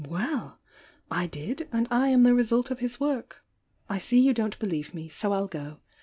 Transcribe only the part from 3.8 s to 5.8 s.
I see you don't believe me. so I'll go.